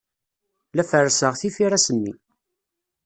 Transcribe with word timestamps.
La 0.75 0.83
ferrseɣ 0.89 1.33
tifiras-nni. 1.39 2.13